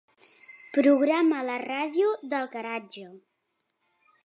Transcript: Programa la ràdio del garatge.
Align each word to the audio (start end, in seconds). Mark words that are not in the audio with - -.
Programa 0.77 1.43
la 1.49 1.59
ràdio 1.65 2.15
del 2.33 2.51
garatge. 2.57 3.07